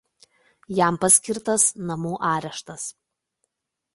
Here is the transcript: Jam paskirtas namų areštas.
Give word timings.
Jam 0.79 0.97
paskirtas 1.03 1.67
namų 1.91 2.15
areštas. 2.31 2.89